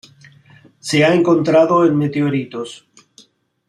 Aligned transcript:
Se 0.79 1.05
ha 1.05 1.13
encontrado 1.13 1.85
en 1.85 1.95
meteoritos. 1.95 2.87